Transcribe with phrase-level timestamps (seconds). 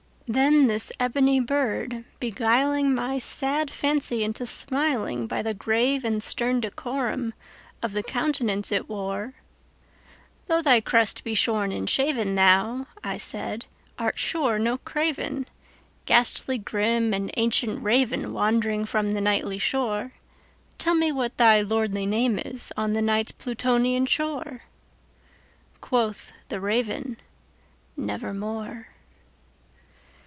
[0.33, 7.33] Then this ebony bird beguiling my sad fancy into smilingBy the grave and stern decorum
[7.83, 13.65] of the countenance it wore,—"Though thy crest be shorn and shaven, thou," I said,
[13.99, 15.47] "art sure no craven,
[16.05, 22.39] Ghastly grim and ancient Raven wandering from the Nightly shore:Tell me what thy lordly name
[22.39, 27.17] is on the Night's Plutonian shore!"Quoth the Raven,
[27.97, 28.87] "Nevermore."